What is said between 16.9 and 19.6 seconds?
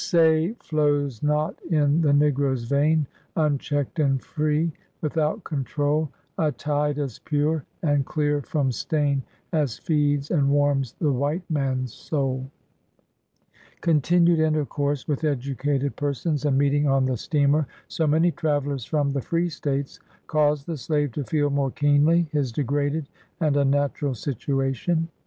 the steamer so many travellers from the free